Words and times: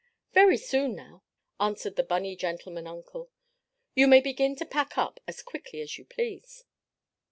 "Very 0.33 0.57
soon 0.57 0.95
now," 0.95 1.21
answered 1.59 1.95
the 1.95 2.01
bunny 2.01 2.35
gentleman 2.35 2.87
uncle. 2.87 3.29
"You 3.93 4.07
may 4.07 4.19
begin 4.19 4.55
to 4.55 4.65
pack 4.65 4.97
up 4.97 5.19
as 5.27 5.43
quickly 5.43 5.79
as 5.79 5.99
you 5.99 6.05
please." 6.05 6.63